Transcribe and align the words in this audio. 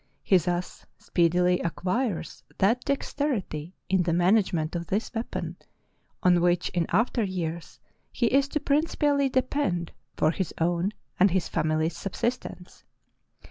He 0.23 0.35
thus 0.37 0.83
speedily 0.97 1.59
ac 1.61 1.73
quires 1.75 2.41
that 2.57 2.83
dexterity 2.85 3.75
in 3.87 4.01
the 4.01 4.13
management 4.13 4.75
of 4.75 4.89
his 4.89 5.13
weapon 5.13 5.57
on 6.23 6.41
which 6.41 6.69
in 6.69 6.87
after 6.89 7.21
years 7.21 7.79
he 8.11 8.25
is 8.25 8.47
to 8.47 8.59
principally 8.59 9.29
depend 9.29 9.91
for 10.17 10.31
his 10.31 10.55
own 10.59 10.93
and 11.19 11.29
his 11.29 11.47
family's 11.47 11.95
subsistence. 11.95 12.83